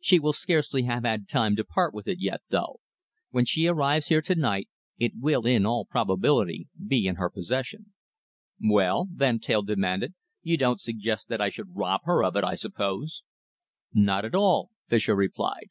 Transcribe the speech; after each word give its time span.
She 0.00 0.18
will 0.18 0.32
scarcely 0.32 0.82
have 0.82 1.04
had 1.04 1.28
time 1.28 1.54
to 1.54 1.62
part 1.64 1.94
with 1.94 2.08
it 2.08 2.18
yet, 2.18 2.40
though. 2.48 2.80
When 3.30 3.44
she 3.44 3.68
arrives 3.68 4.08
here 4.08 4.20
to 4.20 4.34
night, 4.34 4.68
it 4.98 5.12
will 5.20 5.46
in 5.46 5.64
all 5.64 5.84
probability 5.84 6.66
be 6.88 7.06
in 7.06 7.14
her 7.14 7.30
possession." 7.30 7.92
"Well?" 8.60 9.06
Van 9.12 9.38
Teyl 9.38 9.62
demanded. 9.62 10.14
"You 10.42 10.56
don't 10.56 10.80
suggest 10.80 11.28
that 11.28 11.40
I 11.40 11.50
should 11.50 11.76
rob 11.76 12.00
her 12.02 12.24
of 12.24 12.34
it, 12.34 12.42
I 12.42 12.56
suppose?" 12.56 13.22
"Not 13.94 14.24
at 14.24 14.34
all," 14.34 14.70
Fischer 14.88 15.14
replied. 15.14 15.68